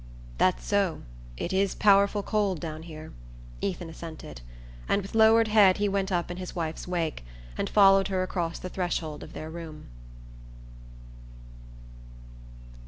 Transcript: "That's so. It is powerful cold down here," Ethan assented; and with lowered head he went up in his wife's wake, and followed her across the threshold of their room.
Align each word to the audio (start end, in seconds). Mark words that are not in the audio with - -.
"That's 0.39 0.65
so. 0.65 1.03
It 1.37 1.53
is 1.53 1.75
powerful 1.75 2.23
cold 2.23 2.59
down 2.59 2.81
here," 2.81 3.13
Ethan 3.61 3.87
assented; 3.87 4.41
and 4.89 5.03
with 5.03 5.13
lowered 5.13 5.49
head 5.49 5.77
he 5.77 5.87
went 5.87 6.11
up 6.11 6.31
in 6.31 6.37
his 6.37 6.55
wife's 6.55 6.87
wake, 6.87 7.23
and 7.55 7.69
followed 7.69 8.07
her 8.07 8.23
across 8.23 8.57
the 8.57 8.67
threshold 8.69 9.21
of 9.21 9.33
their 9.33 9.51
room. 9.51 9.89